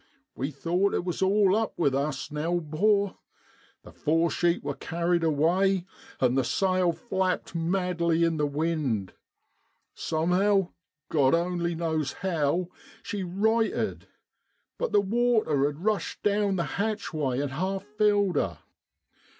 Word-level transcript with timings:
We 0.33 0.49
thought 0.49 0.95
it 0.95 1.05
wor 1.05 1.13
all 1.21 1.55
up 1.55 1.77
with 1.77 1.93
us 1.93 2.31
now, 2.31 2.55
'bor. 2.59 3.19
The 3.83 3.91
fore 3.91 4.31
sheet 4.31 4.63
wor 4.63 4.73
carried 4.73 5.23
away, 5.23 5.85
an' 6.19 6.33
the 6.33 6.43
sail 6.43 6.91
flapped 6.91 7.53
madly 7.53 8.23
in 8.23 8.37
the 8.37 8.47
wind. 8.47 9.13
Somehow, 9.93 10.69
Grod 11.11 11.35
only 11.35 11.75
knows 11.75 12.13
how, 12.25 12.69
she 13.03 13.21
righted. 13.21 14.07
But 14.79 14.91
the 14.91 15.01
water 15.01 15.67
had 15.67 15.83
rushed 15.85 16.23
down 16.23 16.55
the 16.55 16.63
hatchway 16.81 17.39
an' 17.39 17.49
half 17.49 17.83
filled 17.83 18.37
her. 18.37 18.57